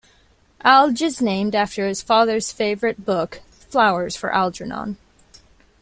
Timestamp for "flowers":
3.51-4.15